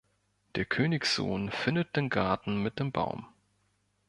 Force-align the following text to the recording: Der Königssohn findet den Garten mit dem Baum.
Der 0.55 0.65
Königssohn 0.65 1.51
findet 1.51 1.95
den 1.95 2.09
Garten 2.09 2.63
mit 2.63 2.79
dem 2.79 2.91
Baum. 2.91 3.27